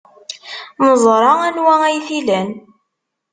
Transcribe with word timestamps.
Neẓra 0.85 1.31
anwa 1.47 1.73
ay 1.87 1.97
t-ilan. 2.07 2.49